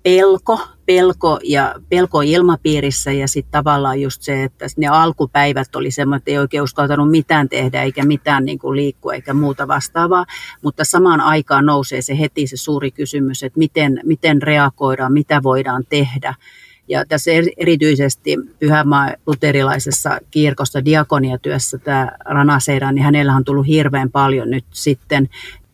pelko, 0.04 0.60
pelko 0.86 1.40
ja 1.44 1.76
pelko 1.90 2.22
ilmapiirissä 2.22 3.12
ja 3.12 3.28
sitten 3.28 3.52
tavallaan 3.52 4.02
just 4.02 4.22
se, 4.22 4.44
että 4.44 4.66
ne 4.78 4.88
alkupäivät 4.88 5.76
oli 5.76 5.92
semmoinen, 5.92 6.18
että 6.18 6.32
ei 6.32 6.38
oikein 6.38 6.64
uskaltanut 6.64 7.12
mitään 7.12 7.50
tehdä 7.50 7.82
eikä 7.84 8.06
mitään 8.06 8.46
niin 8.46 8.60
kuin 8.60 8.76
liikkua 8.76 9.14
eikä 9.14 9.34
muuta 9.34 9.68
vastaavaa, 9.68 10.26
mutta 10.62 10.84
samaan 10.86 11.22
aikaan 11.22 11.66
nousee 11.66 12.02
se 12.02 12.20
heti 12.20 12.48
se 12.48 12.58
suuri 12.58 12.92
kysymys, 12.92 13.44
että 13.44 13.60
miten, 13.60 14.00
miten 14.04 14.42
reagoidaan, 14.42 15.14
mitä 15.14 15.44
voidaan 15.44 15.84
tehdä. 15.90 16.36
Ja 16.88 17.06
tässä 17.06 17.32
erityisesti 17.58 18.38
Pyhämaa 18.60 19.12
luterilaisessa 19.28 20.20
kirkossa 20.32 20.86
diakoniatyössä 20.86 21.78
tämä 21.78 22.12
Rana 22.26 22.60
Seidan, 22.60 22.96
niin 22.96 23.06
hänellä 23.06 23.36
on 23.36 23.44
tullut 23.44 23.68
hirveän 23.68 24.12
paljon 24.12 24.50
nyt 24.50 24.66
sitten 24.72 25.30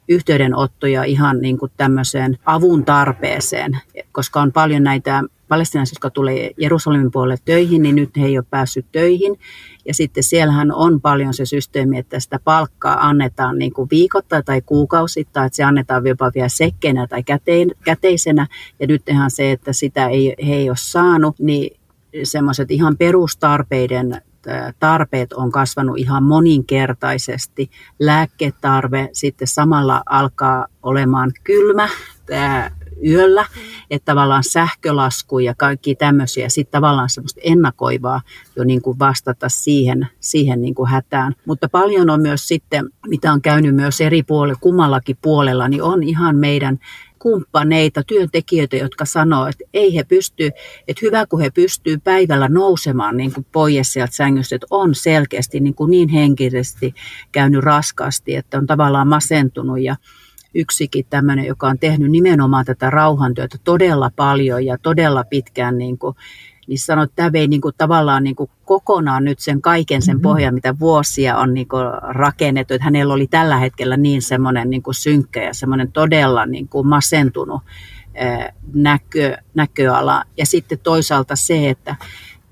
yhteydenottoja 0.10 1.04
ihan 1.04 1.42
niin 1.42 1.58
kuin 1.58 1.72
tämmöiseen 1.78 2.38
avun 2.46 2.86
tarpeeseen, 2.86 3.80
koska 4.12 4.42
on 4.42 4.52
paljon 4.52 4.84
näitä 4.84 5.24
palestinaisia, 5.48 5.96
jotka 5.96 6.10
tulee 6.10 6.52
Jerusalemin 6.58 7.12
puolelle 7.12 7.38
töihin, 7.46 7.82
niin 7.82 7.96
nyt 7.96 8.18
he 8.18 8.26
ei 8.26 8.38
ole 8.38 8.46
päässyt 8.50 8.86
töihin. 8.92 9.40
Ja 9.86 9.94
sitten 9.94 10.24
siellähän 10.24 10.72
on 10.72 11.02
paljon 11.02 11.34
se 11.34 11.46
systeemi, 11.46 11.98
että 11.98 12.20
sitä 12.20 12.40
palkkaa 12.44 13.08
annetaan 13.08 13.58
niin 13.58 13.74
kuin 13.74 13.90
viikoittain 13.92 14.46
tai 14.46 14.62
kuukausittain, 14.62 15.46
että 15.46 15.58
se 15.58 15.64
annetaan 15.64 16.08
jopa 16.08 16.32
vielä 16.36 16.50
sekkeinä 16.50 17.08
tai 17.08 17.24
käteisenä. 17.84 18.48
Ja 18.80 18.88
nyt 18.88 19.10
ihan 19.10 19.32
se, 19.32 19.52
että 19.52 19.74
sitä 19.74 20.08
ei, 20.08 20.36
he 20.48 20.56
ei 20.56 20.70
ole 20.70 20.78
saanut, 20.80 21.40
niin 21.40 21.80
semmoiset 22.24 22.72
ihan 22.72 22.98
perustarpeiden 22.98 24.22
tarpeet 24.80 25.34
on 25.34 25.52
kasvanut 25.52 25.98
ihan 25.98 26.24
moninkertaisesti. 26.24 27.72
Lääketarve 28.00 29.10
sitten 29.14 29.48
samalla 29.48 30.04
alkaa 30.06 30.68
olemaan 30.84 31.32
kylmä 31.44 31.90
yöllä, 33.06 33.46
että 33.90 34.06
tavallaan 34.06 34.44
sähkölasku 34.44 35.40
ja 35.40 35.56
kaikki 35.56 35.96
tämmöisiä, 35.96 36.50
sitten 36.50 36.72
tavallaan 36.72 37.10
semmoista 37.10 37.42
ennakoivaa 37.44 38.22
jo 38.56 38.64
niin 38.64 38.82
kuin 38.82 39.00
vastata 39.00 39.50
siihen, 39.50 40.08
siihen 40.20 40.62
niin 40.62 40.76
kuin 40.76 40.90
hätään. 40.90 41.34
Mutta 41.46 41.70
paljon 41.70 42.10
on 42.10 42.22
myös 42.22 42.48
sitten, 42.48 42.90
mitä 43.08 43.34
on 43.34 43.42
käynyt 43.42 43.76
myös 43.76 44.02
eri 44.02 44.24
puolilla, 44.24 44.60
kummallakin 44.62 45.18
puolella, 45.22 45.68
niin 45.68 45.84
on 45.84 46.04
ihan 46.04 46.36
meidän 46.36 46.80
kumppaneita, 47.20 48.04
työntekijöitä, 48.04 48.76
jotka 48.76 49.06
sanoo, 49.06 49.48
että 49.48 49.64
ei 49.74 49.96
he 49.96 50.04
pysty, 50.04 50.52
että 50.88 51.00
hyvä 51.02 51.26
kun 51.26 51.42
he 51.42 51.50
pystyy 51.50 51.98
päivällä 51.98 52.48
nousemaan 52.48 53.18
niin 53.18 53.34
kuin 53.34 53.46
pois 53.52 53.94
sieltä 53.94 54.16
sängystä, 54.16 54.56
että 54.56 54.68
on 54.70 54.96
selkeästi 54.96 55.60
niin, 55.60 55.76
kuin 55.76 55.92
niin 55.92 56.10
henkisesti 56.10 56.94
käynyt 57.32 57.64
raskaasti, 57.64 58.36
että 58.36 58.58
on 58.58 58.68
tavallaan 58.68 59.08
masentunut. 59.08 59.82
Ja 59.82 59.96
yksikin 60.56 61.06
tämmöinen, 61.10 61.46
joka 61.46 61.68
on 61.68 61.80
tehnyt 61.80 62.12
nimenomaan 62.12 62.66
tätä 62.66 62.90
rauhantyötä 62.90 63.58
todella 63.64 64.12
paljon 64.16 64.66
ja 64.66 64.78
todella 64.78 65.24
pitkään 65.24 65.78
niin 65.78 65.98
kuin 65.98 66.16
niin 66.70 66.80
sanoi, 66.80 67.04
että 67.04 67.16
tämä 67.16 67.32
vei 67.32 67.48
niin 67.48 67.62
kuin 67.62 67.76
tavallaan 67.78 68.24
niin 68.24 68.36
kuin 68.36 68.50
kokonaan 68.66 69.26
nyt 69.26 69.40
sen 69.40 69.62
kaiken 69.62 70.02
sen 70.02 70.16
mm-hmm. 70.16 70.22
pohjan, 70.22 70.54
mitä 70.54 70.80
vuosia 70.80 71.38
on 71.38 71.54
niin 71.54 71.68
kuin 71.68 71.86
rakennettu. 72.02 72.74
Että 72.74 72.86
hänellä 72.86 73.14
oli 73.14 73.28
tällä 73.28 73.58
hetkellä 73.58 73.98
niin 73.98 74.22
semmoinen 74.22 74.70
niin 74.70 74.84
kuin 74.84 74.96
synkkä 74.96 75.44
ja 75.44 75.54
semmoinen 75.54 75.92
todella 75.92 76.46
niin 76.46 76.68
kuin 76.68 76.88
masentunut 76.88 77.62
näkö, 78.74 79.38
näköala. 79.54 80.24
Ja 80.38 80.46
sitten 80.46 80.80
toisaalta 80.80 81.36
se, 81.36 81.70
että 81.70 81.96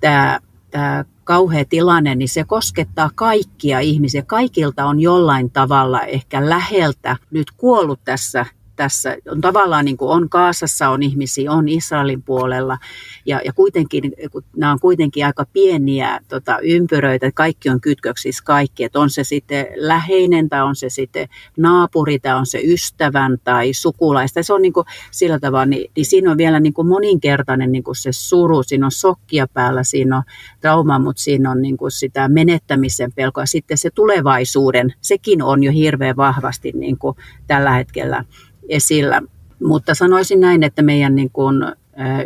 tämä, 0.01 0.39
tämä 0.71 1.05
kauhea 1.24 1.65
tilanne, 1.65 2.15
niin 2.15 2.29
se 2.29 2.43
koskettaa 2.43 3.09
kaikkia 3.15 3.79
ihmisiä. 3.79 4.21
Kaikilta 4.21 4.86
on 4.86 5.00
jollain 5.00 5.51
tavalla 5.51 6.01
ehkä 6.01 6.50
läheltä 6.50 7.17
nyt 7.31 7.51
kuollut 7.51 8.00
tässä 8.05 8.45
tässä 8.77 9.17
on 9.31 9.41
tavallaan 9.41 9.86
niin 9.86 9.98
kuin 9.98 10.12
on 10.12 10.29
Kaasassa 10.29 10.89
on 10.89 11.03
ihmisiä, 11.03 11.51
on 11.51 11.69
Israelin 11.69 12.24
puolella. 12.24 12.77
Ja, 13.25 13.41
ja 13.46 13.53
kuitenkin, 13.53 14.13
nämä 14.55 14.72
on 14.72 14.79
kuitenkin 14.79 15.25
aika 15.25 15.46
pieniä 15.53 16.19
tota, 16.27 16.60
ympyröitä, 16.60 17.31
kaikki 17.31 17.69
on 17.69 17.81
kytköksissä 17.81 18.43
kaikki, 18.46 18.84
että 18.84 19.00
on 19.00 19.10
se 19.10 19.24
sitten 19.24 19.67
läheinen 19.75 20.50
tai 20.50 20.62
on 20.62 20.75
se 20.75 20.89
sitten 20.89 21.27
naapuri 21.57 22.19
tai 22.19 22.36
on 22.36 22.46
se 22.46 22.62
ystävän 22.63 23.38
tai 23.43 23.74
sukulaista, 23.74 24.43
se 24.43 24.53
on 24.53 24.62
niin 24.62 24.74
kuin 24.74 24.86
sillä 25.12 25.39
tavalla, 25.39 25.65
niin, 25.65 25.91
niin 25.96 26.05
siinä 26.05 26.31
on 26.31 26.38
vielä 26.38 26.60
niin 26.60 26.74
kuin 26.74 26.88
moninkertainen 26.88 27.72
niin 27.72 27.84
kuin 27.84 27.96
se 27.96 28.12
suru, 28.12 28.63
siinä 28.63 28.86
on 28.86 28.91
sokkia 28.91 29.48
päällä, 29.53 29.84
siinä 29.84 30.17
on 30.17 30.24
trauma, 30.62 31.00
mutta 31.00 31.22
siinä 31.22 31.51
on 31.51 31.62
niin 31.62 31.77
kuin 31.77 31.91
sitä 31.91 32.29
menettämisen 32.29 33.12
pelkoa, 33.13 33.46
sitten 33.46 33.77
se 33.77 33.89
tulevaisuuden, 33.89 34.93
sekin 35.01 35.41
on 35.41 35.63
jo 35.63 35.72
hirveän 35.72 36.15
vahvasti 36.15 36.72
niin 36.75 36.98
kuin 36.98 37.17
tällä 37.48 37.72
hetkellä 37.72 38.24
esillä. 38.69 39.21
Mutta 39.63 39.95
sanoisin 39.95 40.39
näin, 40.39 40.63
että 40.63 40.81
meidän 40.81 41.15
niin 41.15 41.29
kuin, 41.29 41.63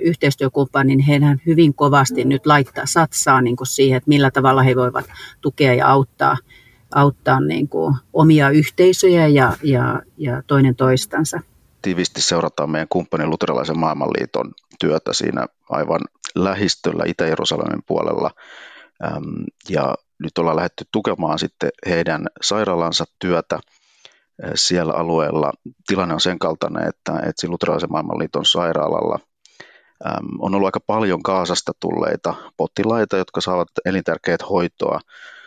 yhteistyökumppanin 0.01 0.99
heidän 0.99 1.41
hyvin 1.45 1.73
kovasti 1.73 2.25
nyt 2.25 2.45
laittaa, 2.45 2.85
satsaa 2.85 3.41
niin 3.41 3.55
kuin 3.55 3.67
siihen, 3.67 3.97
että 3.97 4.07
millä 4.07 4.31
tavalla 4.31 4.63
he 4.63 4.75
voivat 4.75 5.05
tukea 5.41 5.73
ja 5.73 5.87
auttaa, 5.87 6.37
auttaa 6.95 7.39
niin 7.39 7.67
kuin 7.67 7.95
omia 8.13 8.49
yhteisöjä 8.49 9.27
ja, 9.27 9.53
ja, 9.63 10.01
ja 10.17 10.43
toinen 10.47 10.75
toistansa. 10.75 11.39
Tiivisti 11.81 12.21
seurataan 12.21 12.69
meidän 12.69 12.87
kumppanin 12.89 13.29
luterilaisen 13.29 13.79
maailmanliiton 13.79 14.51
työtä 14.79 15.13
siinä 15.13 15.45
aivan 15.69 16.01
lähistöllä 16.35 17.03
Itä-Jerusalemin 17.07 17.83
puolella. 17.87 18.31
Ja 19.69 19.95
nyt 20.19 20.37
ollaan 20.37 20.55
lähdetty 20.55 20.85
tukemaan 20.91 21.39
sitten 21.39 21.69
heidän 21.85 22.27
sairaalansa 22.41 23.05
työtä– 23.19 23.59
siellä 24.55 24.93
alueella. 24.93 25.51
Tilanne 25.87 26.13
on 26.13 26.21
sen 26.21 26.39
kaltainen, 26.39 26.87
että, 26.87 27.13
että 27.13 27.47
luterilaisen 27.47 27.91
maailmanliiton 27.91 28.45
sairaalalla 28.45 29.19
on 30.39 30.55
ollut 30.55 30.65
aika 30.67 30.79
paljon 30.79 31.23
Kaasasta 31.23 31.71
tulleita 31.79 32.33
potilaita, 32.57 33.17
jotka 33.17 33.41
saavat 33.41 33.67
elintärkeät 33.85 34.49
hoitoa 34.49 34.99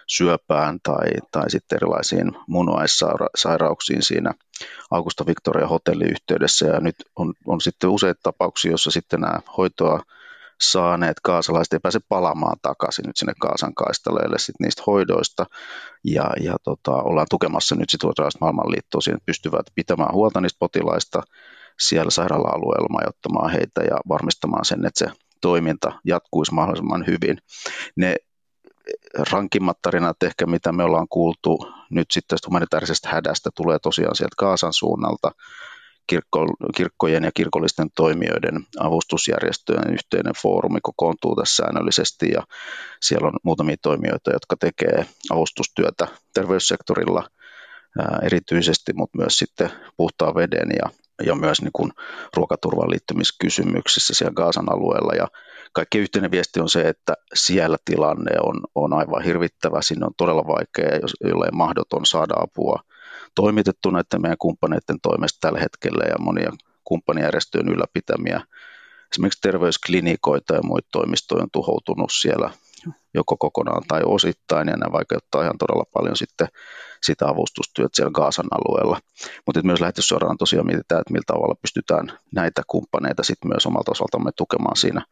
syöpään 0.06 0.78
tai, 0.82 1.08
tai 1.30 1.50
sitten 1.50 1.76
erilaisiin 1.76 2.32
munuaissairauksiin 2.48 4.02
siinä 4.02 4.34
Augusta 4.90 5.26
Victoria 5.26 5.68
hotelliyhteydessä. 5.68 6.66
Ja 6.66 6.80
nyt 6.80 6.96
on, 7.16 7.34
on 7.46 7.60
sitten 7.60 7.90
useita 7.90 8.20
tapauksia, 8.22 8.70
joissa 8.70 8.90
sitten 8.90 9.20
nämä 9.20 9.40
hoitoa 9.56 10.00
saaneet 10.72 11.16
kaasalaiset 11.22 11.72
ei 11.72 11.78
pääse 11.78 12.00
palaamaan 12.08 12.56
takaisin 12.62 13.04
nyt 13.06 13.16
sinne 13.16 13.32
Kaasan 13.40 13.74
kaistaleelle 13.74 14.38
sit 14.38 14.54
niistä 14.60 14.82
hoidoista. 14.86 15.46
Ja, 16.04 16.30
ja 16.40 16.56
tota, 16.64 16.92
ollaan 16.92 17.26
tukemassa 17.30 17.74
nyt 17.74 17.90
sitten 17.90 18.10
maailmanliittoa 18.40 19.00
siihen, 19.00 19.16
että 19.16 19.26
pystyvät 19.26 19.66
pitämään 19.74 20.14
huolta 20.14 20.40
niistä 20.40 20.58
potilaista 20.58 21.22
siellä 21.80 22.10
sairaala-alueella 22.10 22.88
majoittamaan 22.88 23.50
heitä 23.50 23.80
ja 23.80 23.96
varmistamaan 24.08 24.64
sen, 24.64 24.86
että 24.86 24.98
se 24.98 25.06
toiminta 25.40 25.92
jatkuisi 26.04 26.54
mahdollisimman 26.54 27.06
hyvin. 27.06 27.38
Ne 27.96 28.16
rankimmat 29.32 29.78
tarinat 29.82 30.22
ehkä, 30.22 30.46
mitä 30.46 30.72
me 30.72 30.84
ollaan 30.84 31.08
kuultu 31.08 31.58
nyt 31.90 32.06
sitten 32.10 32.28
tästä 32.34 32.48
humanitaarisesta 32.48 33.08
hädästä, 33.08 33.50
tulee 33.54 33.78
tosiaan 33.78 34.16
sieltä 34.16 34.34
Kaasan 34.38 34.72
suunnalta 34.72 35.30
kirkko, 36.06 36.46
kirkkojen 36.76 37.24
ja 37.24 37.30
kirkollisten 37.34 37.88
toimijoiden 37.96 38.66
avustusjärjestöjen 38.80 39.92
yhteinen 39.92 40.32
foorumi 40.42 40.78
kokoontuu 40.82 41.36
tässä 41.36 41.56
säännöllisesti 41.56 42.30
ja 42.30 42.42
siellä 43.00 43.28
on 43.28 43.34
muutamia 43.42 43.76
toimijoita, 43.82 44.32
jotka 44.32 44.56
tekee 44.60 45.06
avustustyötä 45.30 46.08
terveyssektorilla 46.34 47.28
erityisesti, 48.22 48.92
mutta 48.94 49.18
myös 49.18 49.38
sitten 49.38 49.70
puhtaan 49.96 50.34
veden 50.34 50.68
ja, 50.82 50.90
ja 51.26 51.34
myös 51.34 51.62
niin 51.62 51.72
kuin 51.72 51.92
ruokaturvan 52.36 52.90
liittymiskysymyksissä 52.90 54.14
siellä 54.14 54.34
Gaasan 54.34 54.72
alueella 54.72 55.14
ja 55.14 55.28
kaikki 55.72 55.98
yhteinen 55.98 56.30
viesti 56.30 56.60
on 56.60 56.68
se, 56.68 56.88
että 56.88 57.14
siellä 57.34 57.76
tilanne 57.84 58.32
on, 58.42 58.60
on 58.74 58.92
aivan 58.92 59.24
hirvittävä. 59.24 59.82
Sinne 59.82 60.06
on 60.06 60.12
todella 60.16 60.46
vaikea, 60.46 60.98
jos, 61.02 61.16
jollei 61.20 61.50
mahdoton 61.52 62.06
saada 62.06 62.34
apua 62.36 62.80
toimitettu 63.34 63.90
näiden 63.90 64.22
meidän 64.22 64.38
kumppaneiden 64.38 65.00
toimesta 65.02 65.38
tällä 65.40 65.60
hetkellä 65.60 66.04
ja 66.04 66.18
monia 66.18 66.50
kumppanijärjestöjen 66.84 67.68
ylläpitämiä 67.68 68.40
esimerkiksi 69.12 69.40
terveysklinikoita 69.40 70.54
ja 70.54 70.62
muita 70.62 70.88
toimistoja 70.92 71.42
on 71.42 71.48
tuhoutunut 71.52 72.12
siellä 72.12 72.50
joko 73.14 73.36
kokonaan 73.36 73.82
tai 73.88 74.02
osittain, 74.04 74.68
ja 74.68 74.76
ne 74.76 74.92
vaikeuttaa 74.92 75.42
ihan 75.42 75.58
todella 75.58 75.84
paljon 75.94 76.16
sitten 76.16 76.48
sitä 77.02 77.28
avustustyötä 77.28 77.96
siellä 77.96 78.10
Gaasan 78.10 78.46
alueella. 78.50 79.00
Mutta 79.46 79.62
myös 79.62 79.80
lähetyssuoraan 79.80 80.36
tosiaan 80.36 80.66
mietitään, 80.66 81.00
että 81.00 81.12
millä 81.12 81.24
tavalla 81.26 81.54
pystytään 81.54 82.18
näitä 82.34 82.62
kumppaneita 82.66 83.22
sitten 83.22 83.48
myös 83.48 83.66
omalta 83.66 83.90
osaltamme 83.90 84.30
tukemaan 84.36 84.76
siinä 84.76 85.06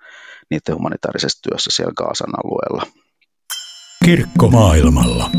niiden 0.50 0.75
humanitaarisessa 0.75 1.43
työssä 1.43 1.71
siellä 1.71 1.93
Gaasan 1.97 2.35
alueella. 2.45 2.87
Kirkko 4.05 4.49
maailmalla. 4.50 5.31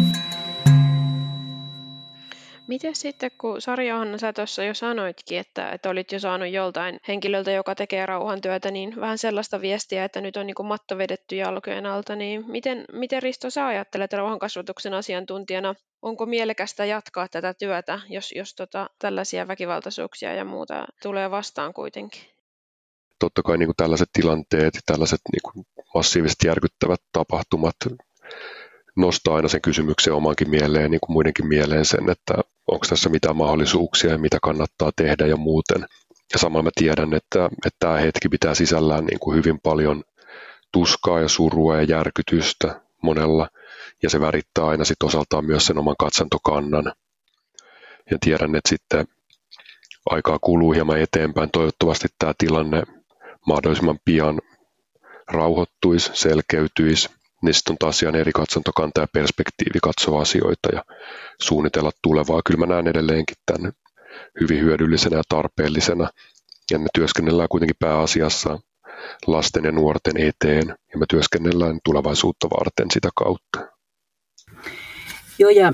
Miten 2.67 2.95
sitten, 2.95 3.31
kun 3.37 3.61
Sari 3.61 3.87
Johanna, 3.87 4.17
sä 4.17 4.33
tuossa 4.33 4.63
jo 4.63 4.73
sanoitkin, 4.73 5.39
että, 5.39 5.71
että 5.71 5.89
olit 5.89 6.11
jo 6.11 6.19
saanut 6.19 6.49
joltain 6.49 6.99
henkilöltä, 7.07 7.51
joka 7.51 7.75
tekee 7.75 8.05
rauhantyötä, 8.05 8.71
niin 8.71 8.95
vähän 8.95 9.17
sellaista 9.17 9.61
viestiä, 9.61 10.05
että 10.05 10.21
nyt 10.21 10.37
on 10.37 10.47
niin 10.47 10.55
kuin 10.55 10.67
matto 10.67 10.97
vedetty 10.97 11.35
jalkojen 11.35 11.85
alta, 11.85 12.15
niin 12.15 12.51
miten, 12.51 12.85
miten 12.91 13.23
Risto 13.23 13.49
sä 13.49 13.67
ajattelet 13.67 14.13
rauhankasvatuksen 14.13 14.93
asiantuntijana, 14.93 15.75
onko 16.01 16.25
mielekästä 16.25 16.85
jatkaa 16.85 17.27
tätä 17.27 17.53
työtä, 17.53 17.99
jos, 18.09 18.31
jos 18.35 18.55
tota, 18.55 18.89
tällaisia 18.99 19.47
väkivaltaisuuksia 19.47 20.33
ja 20.33 20.45
muuta 20.45 20.85
tulee 21.01 21.31
vastaan 21.31 21.73
kuitenkin? 21.73 22.21
Totta 23.19 23.41
kai 23.41 23.57
niin 23.57 23.67
kuin 23.67 23.77
tällaiset 23.77 24.09
tilanteet, 24.13 24.73
tällaiset 24.85 25.21
niin 25.31 25.41
kuin 25.53 25.65
massiivisesti 25.93 26.47
järkyttävät 26.47 27.01
tapahtumat 27.11 27.75
nostaa 28.95 29.35
aina 29.35 29.47
sen 29.47 29.61
kysymyksen 29.61 30.13
omankin 30.13 30.49
mieleen, 30.49 30.91
niin 30.91 31.01
kuin 31.01 31.13
muidenkin 31.13 31.47
mieleen 31.47 31.85
sen, 31.85 32.09
että 32.09 32.33
onko 32.73 32.85
tässä 32.89 33.09
mitään 33.09 33.35
mahdollisuuksia 33.35 34.11
ja 34.11 34.17
mitä 34.17 34.37
kannattaa 34.41 34.91
tehdä 34.95 35.25
ja 35.27 35.37
muuten. 35.37 35.85
Ja 36.33 36.39
samalla 36.39 36.63
mä 36.63 36.69
tiedän, 36.75 37.13
että, 37.13 37.45
että 37.45 37.77
tämä 37.79 37.97
hetki 37.97 38.29
pitää 38.29 38.55
sisällään 38.55 39.05
niin 39.05 39.19
kuin 39.19 39.37
hyvin 39.37 39.59
paljon 39.63 40.03
tuskaa 40.71 41.19
ja 41.19 41.27
surua 41.27 41.75
ja 41.75 41.83
järkytystä 41.83 42.81
monella, 43.03 43.47
ja 44.03 44.09
se 44.09 44.21
värittää 44.21 44.65
aina 44.65 44.85
sit 44.85 45.03
osaltaan 45.03 45.45
myös 45.45 45.65
sen 45.65 45.77
oman 45.77 45.95
katsantokannan. 45.99 46.93
Ja 48.11 48.17
tiedän, 48.21 48.55
että 48.55 48.69
sitten 48.69 49.07
aikaa 50.09 50.39
kuluu 50.39 50.71
hieman 50.71 50.99
eteenpäin. 50.99 51.49
Toivottavasti 51.51 52.07
tämä 52.19 52.33
tilanne 52.37 52.83
mahdollisimman 53.47 53.99
pian 54.05 54.41
rauhoittuisi, 55.27 56.11
selkeytyisi 56.13 57.09
niin 57.43 57.53
sitten 57.53 57.73
on 57.73 57.77
taas 57.77 58.01
ihan 58.03 58.15
eri 58.15 58.31
katsontokanta 58.31 59.01
ja 59.01 59.07
perspektiivi 59.13 59.79
katsoa 59.83 60.21
asioita 60.21 60.69
ja 60.73 60.83
suunnitella 61.41 61.91
tulevaa. 62.01 62.41
Kyllä 62.45 62.59
mä 62.59 62.73
näen 62.73 62.87
edelleenkin 62.87 63.37
tämän 63.45 63.71
hyvin 64.41 64.59
hyödyllisenä 64.59 65.17
ja 65.17 65.23
tarpeellisena. 65.29 66.09
Ja 66.71 66.79
me 66.79 66.87
työskennellään 66.93 67.49
kuitenkin 67.49 67.75
pääasiassa 67.79 68.59
lasten 69.27 69.63
ja 69.63 69.71
nuorten 69.71 70.17
eteen 70.17 70.67
ja 70.67 70.99
me 70.99 71.05
työskennellään 71.09 71.79
tulevaisuutta 71.85 72.49
varten 72.49 72.87
sitä 72.93 73.09
kautta. 73.15 73.59
Joo 75.39 75.49
ja 75.49 75.73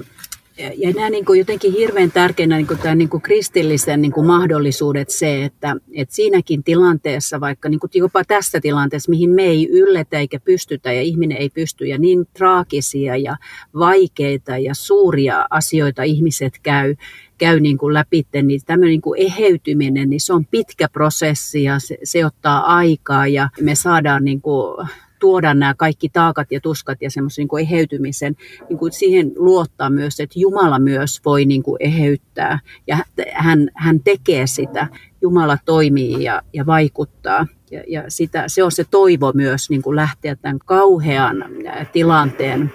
ja 0.75 0.91
nämä 0.93 1.09
niin 1.09 1.25
kuin 1.25 1.39
jotenkin 1.39 1.73
hirveän 1.73 2.11
tärkeänä 2.11 2.57
niin 2.57 2.67
kuin 2.67 2.79
tämä 2.79 2.95
niin 2.95 3.09
kuin 3.09 3.21
kristillisen 3.21 4.01
niin 4.01 4.11
kuin 4.11 4.27
mahdollisuudet 4.27 5.09
se, 5.09 5.45
että, 5.45 5.75
että 5.93 6.15
siinäkin 6.15 6.63
tilanteessa, 6.63 7.39
vaikka 7.39 7.69
niin 7.69 7.79
kuin 7.79 7.91
jopa 7.93 8.23
tässä 8.23 8.59
tilanteessa, 8.61 9.09
mihin 9.09 9.29
me 9.29 9.43
ei 9.43 9.69
ylletä 9.71 10.19
eikä 10.19 10.39
pystytä 10.39 10.93
ja 10.93 11.01
ihminen 11.01 11.37
ei 11.37 11.49
pysty 11.49 11.85
ja 11.85 11.97
niin 11.97 12.25
traagisia 12.33 13.17
ja 13.17 13.37
vaikeita 13.79 14.57
ja 14.57 14.73
suuria 14.73 15.45
asioita 15.49 16.03
ihmiset 16.03 16.53
käy, 16.63 16.95
käy 17.37 17.59
niin 17.59 17.77
kuin 17.77 17.93
läpi, 17.93 18.25
niin 18.43 18.61
tämmöinen 18.65 18.91
niin 18.91 19.01
kuin 19.01 19.21
eheytyminen, 19.21 20.09
niin 20.09 20.21
se 20.21 20.33
on 20.33 20.45
pitkä 20.45 20.87
prosessi 20.93 21.63
ja 21.63 21.79
se, 21.79 21.97
se 22.03 22.25
ottaa 22.25 22.75
aikaa 22.75 23.27
ja 23.27 23.49
me 23.61 23.75
saadaan 23.75 24.25
niin 24.25 24.41
kuin 24.41 24.87
tuoda 25.19 25.53
nämä 25.53 25.73
kaikki 25.73 26.09
taakat 26.09 26.51
ja 26.51 26.61
tuskat 26.61 27.01
ja 27.01 27.11
semmoisen 27.11 27.47
niin 27.51 27.67
eheytymisen, 27.67 28.35
niin 28.69 28.79
kuin 28.79 28.91
siihen 28.91 29.31
luottaa 29.35 29.89
myös, 29.89 30.19
että 30.19 30.39
Jumala 30.39 30.79
myös 30.79 31.21
voi 31.25 31.45
niin 31.45 31.63
kuin 31.63 31.77
eheyttää 31.79 32.59
ja 32.87 32.97
hän, 33.33 33.69
hän 33.75 33.99
tekee 33.99 34.47
sitä. 34.47 34.87
Jumala 35.21 35.57
toimii 35.65 36.23
ja, 36.23 36.41
ja 36.53 36.65
vaikuttaa. 36.65 37.47
Ja, 37.71 37.83
ja 37.87 38.03
sitä, 38.07 38.43
se 38.47 38.63
on 38.63 38.71
se 38.71 38.85
toivo 38.91 39.31
myös 39.35 39.69
niin 39.69 39.81
kuin 39.81 39.95
lähteä 39.95 40.35
tämän 40.35 40.59
kauhean 40.65 41.45
tilanteen 41.91 42.71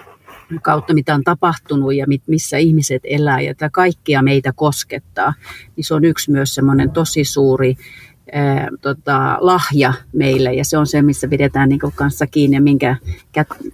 kautta, 0.61 0.93
mitä 0.93 1.15
on 1.15 1.23
tapahtunut 1.23 1.95
ja 1.95 2.05
missä 2.27 2.57
ihmiset 2.57 3.01
elää 3.03 3.41
ja 3.41 3.55
tämä 3.55 3.69
kaikkia 3.69 4.21
meitä 4.21 4.53
koskettaa, 4.55 5.33
niin 5.75 5.83
se 5.83 5.93
on 5.93 6.05
yksi 6.05 6.31
myös 6.31 6.55
semmoinen 6.55 6.91
tosi 6.91 7.23
suuri 7.23 7.75
ää, 8.33 8.67
tota, 8.81 9.37
lahja 9.39 9.93
meille 10.13 10.53
ja 10.53 10.65
se 10.65 10.77
on 10.77 10.87
se, 10.87 11.01
missä 11.01 11.27
pidetään 11.27 11.69
niin 11.69 11.79
kanssa 11.95 12.27
kiinni 12.27 12.57
ja 12.57 12.61
minkä 12.61 12.95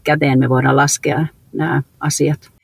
käteen 0.03 0.39
me 0.39 0.49
voidaan 0.49 0.75
laskea 0.75 1.25
nämä 1.53 1.83
asiat. 1.99 2.60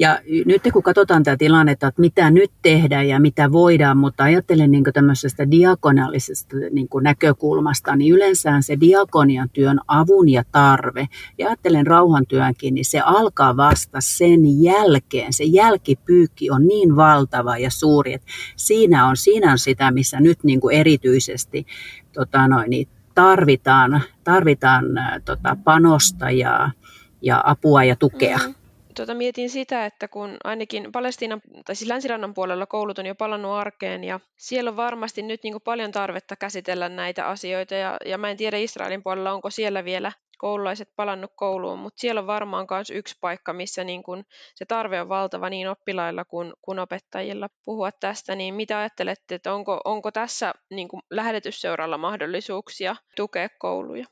Ja 0.00 0.20
nyt 0.46 0.62
kun 0.72 0.82
katsotaan 0.82 1.22
tätä 1.22 1.36
tilannetta, 1.36 1.86
että 1.86 2.00
mitä 2.00 2.30
nyt 2.30 2.50
tehdään 2.62 3.08
ja 3.08 3.20
mitä 3.20 3.52
voidaan, 3.52 3.96
mutta 3.96 4.24
ajattelen 4.24 4.70
niin 4.70 4.84
tämmöisestä 4.94 5.50
diakonallisesta 5.50 6.56
niin 6.70 6.88
näkökulmasta, 7.02 7.96
niin 7.96 8.14
yleensä 8.14 8.60
se 8.60 8.80
diakonian 8.80 9.50
työn 9.50 9.80
avun 9.88 10.28
ja 10.28 10.42
tarve, 10.52 11.08
ja 11.38 11.46
ajattelen 11.46 11.86
rauhantyönkin, 11.86 12.74
niin 12.74 12.84
se 12.84 13.00
alkaa 13.00 13.56
vasta 13.56 13.98
sen 14.00 14.62
jälkeen. 14.62 15.32
Se 15.32 15.44
jälkipyykki 15.44 16.50
on 16.50 16.66
niin 16.66 16.96
valtava 16.96 17.58
ja 17.58 17.70
suuri, 17.70 18.12
että 18.12 18.26
siinä 18.56 19.08
on, 19.08 19.16
siinä 19.16 19.52
on 19.52 19.58
sitä, 19.58 19.90
missä 19.90 20.20
nyt 20.20 20.44
niin 20.44 20.60
erityisesti 20.72 21.66
tota 22.12 22.48
noin, 22.48 22.70
niin 22.70 22.88
tarvitaan, 23.14 24.02
tarvitaan 24.24 24.84
tota, 25.24 25.56
panosta 25.64 26.30
ja, 26.30 26.70
ja 27.22 27.42
apua 27.46 27.84
ja 27.84 27.96
tukea. 27.96 28.38
Mm-hmm 28.38 28.67
tuota, 28.98 29.14
mietin 29.14 29.50
sitä, 29.50 29.86
että 29.86 30.08
kun 30.08 30.36
ainakin 30.44 30.92
Palestiinan, 30.92 31.40
tai 31.64 31.74
siis 31.74 31.88
länsirannan 31.88 32.34
puolella 32.34 32.66
koulut 32.66 32.98
on 32.98 33.06
jo 33.06 33.14
palannut 33.14 33.52
arkeen 33.52 34.04
ja 34.04 34.20
siellä 34.36 34.70
on 34.70 34.76
varmasti 34.76 35.22
nyt 35.22 35.42
niin 35.42 35.60
paljon 35.64 35.92
tarvetta 35.92 36.36
käsitellä 36.36 36.88
näitä 36.88 37.28
asioita 37.28 37.74
ja, 37.74 37.96
ja 38.06 38.18
mä 38.18 38.30
en 38.30 38.36
tiedä 38.36 38.58
Israelin 38.58 39.02
puolella, 39.02 39.32
onko 39.32 39.50
siellä 39.50 39.84
vielä 39.84 40.12
koululaiset 40.38 40.88
palannut 40.96 41.32
kouluun, 41.36 41.78
mutta 41.78 42.00
siellä 42.00 42.20
on 42.20 42.26
varmaan 42.26 42.66
myös 42.70 42.90
yksi 42.90 43.16
paikka, 43.20 43.52
missä 43.52 43.84
niin 43.84 44.02
kun 44.02 44.24
se 44.54 44.64
tarve 44.64 45.00
on 45.00 45.08
valtava 45.08 45.50
niin 45.50 45.68
oppilailla 45.68 46.24
kuin, 46.24 46.52
kuin 46.62 46.78
opettajilla 46.78 47.48
puhua 47.64 47.92
tästä, 47.92 48.34
niin 48.34 48.54
mitä 48.54 48.78
ajattelette, 48.78 49.34
että 49.34 49.54
onko, 49.54 49.80
onko 49.84 50.12
tässä 50.12 50.54
niin 50.70 50.88
lähetysseuralla 51.10 51.98
mahdollisuuksia 51.98 52.96
tukea 53.16 53.48
kouluja? 53.58 54.06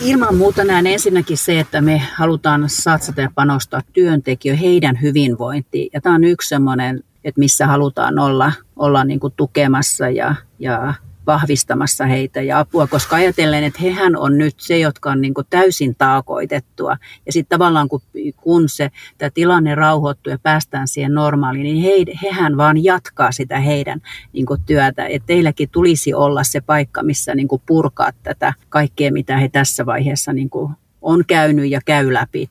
Ilman 0.00 0.34
muuta 0.34 0.64
näen 0.64 0.86
ensinnäkin 0.86 1.38
se, 1.38 1.60
että 1.60 1.80
me 1.80 1.98
halutaan 2.14 2.64
satsata 2.66 3.20
ja 3.20 3.30
panostaa 3.34 3.80
työntekijöihin, 3.92 4.68
heidän 4.68 5.02
hyvinvointiin. 5.02 5.90
Ja 5.92 6.00
tämä 6.00 6.14
on 6.14 6.24
yksi 6.24 6.48
semmoinen, 6.48 7.04
että 7.24 7.38
missä 7.38 7.66
halutaan 7.66 8.18
olla, 8.18 8.52
olla 8.76 9.04
niin 9.04 9.20
kuin 9.20 9.32
tukemassa 9.36 10.08
ja, 10.08 10.34
ja 10.58 10.94
vahvistamassa 11.30 12.06
heitä 12.06 12.42
ja 12.42 12.58
apua, 12.58 12.86
koska 12.86 13.16
ajatellen, 13.16 13.64
että 13.64 13.80
hehän 13.82 14.16
on 14.16 14.38
nyt 14.38 14.54
se, 14.58 14.78
jotka 14.78 15.10
on 15.10 15.20
niin 15.20 15.34
kuin 15.34 15.46
täysin 15.50 15.94
taakoitettua. 15.94 16.96
Ja 17.26 17.32
sitten 17.32 17.58
tavallaan 17.58 17.88
kun, 17.88 18.00
kun 18.36 18.68
se 18.68 18.90
tämä 19.18 19.30
tilanne 19.30 19.74
rauhoittuu 19.74 20.30
ja 20.30 20.38
päästään 20.38 20.88
siihen 20.88 21.14
normaaliin, 21.14 21.62
niin 21.62 21.82
he, 21.82 22.18
hehän 22.22 22.56
vaan 22.56 22.84
jatkaa 22.84 23.32
sitä 23.32 23.60
heidän 23.60 24.00
niin 24.32 24.46
kuin 24.46 24.60
työtä. 24.66 25.06
Että 25.06 25.26
teilläkin 25.26 25.68
tulisi 25.72 26.14
olla 26.14 26.44
se 26.44 26.60
paikka, 26.60 27.02
missä 27.02 27.34
niin 27.34 27.48
kuin 27.48 27.62
purkaa 27.66 28.10
tätä 28.22 28.54
kaikkea, 28.68 29.12
mitä 29.12 29.38
he 29.38 29.48
tässä 29.48 29.86
vaiheessa 29.86 30.32
niin 30.32 30.50
kuin 30.50 30.72
on 31.02 31.24
käynyt 31.26 31.70
ja 31.70 31.80
käy 31.84 32.12
läpi. 32.12 32.50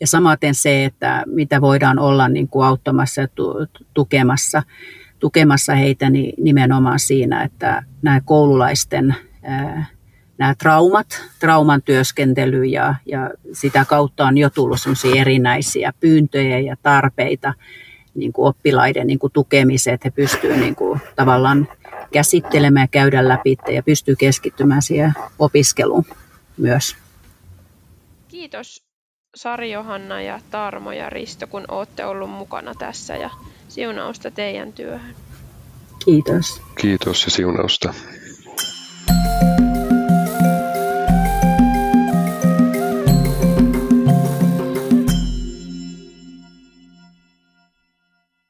Ja 0.00 0.06
samaten 0.06 0.54
se, 0.54 0.84
että 0.84 1.22
mitä 1.26 1.60
voidaan 1.60 1.98
olla 1.98 2.28
niin 2.28 2.48
kuin 2.48 2.66
auttamassa 2.66 3.20
ja 3.20 3.28
tukemassa 3.94 4.62
tukemassa 5.22 5.74
heitä 5.74 6.10
niin 6.10 6.34
nimenomaan 6.44 6.98
siinä, 6.98 7.42
että 7.42 7.82
nämä 8.02 8.20
koululaisten 8.20 9.16
nämä 10.38 10.54
traumat, 10.54 11.06
trauman 11.40 11.82
työskentely 11.82 12.64
ja, 12.64 12.94
ja 13.06 13.30
sitä 13.52 13.84
kautta 13.84 14.26
on 14.26 14.38
jo 14.38 14.50
tullut 14.50 14.78
erinäisiä 15.16 15.92
pyyntöjä 16.00 16.58
ja 16.58 16.76
tarpeita 16.82 17.54
niin 18.14 18.32
kuin 18.32 18.48
oppilaiden 18.48 19.06
niin 19.06 19.18
kuin 19.18 19.32
tukemiseen, 19.32 19.94
että 19.94 20.06
he 20.06 20.10
pystyvät 20.10 20.58
niin 20.58 20.74
kuin, 20.74 21.00
tavallaan 21.16 21.68
käsittelemään 22.12 22.84
ja 22.84 22.88
käydä 22.88 23.28
läpi 23.28 23.56
ja 23.72 23.82
pystyy 23.82 24.16
keskittymään 24.16 24.82
siihen 24.82 25.12
opiskeluun 25.38 26.04
myös. 26.56 26.96
Kiitos 28.28 28.84
Sari 29.34 29.72
Johanna 29.72 30.22
ja 30.22 30.40
Tarmo 30.50 30.92
ja 30.92 31.10
Risto, 31.10 31.46
kun 31.46 31.64
olette 31.68 32.04
ollut 32.04 32.30
mukana 32.30 32.74
tässä 32.74 33.16
ja 33.16 33.30
Siunausta 33.72 34.30
teidän 34.30 34.72
työhön. 34.72 35.14
Kiitos. 36.04 36.62
Kiitos 36.80 37.24
ja 37.24 37.30
siunausta. 37.30 37.94
thank 39.06 39.42
you 39.42 39.51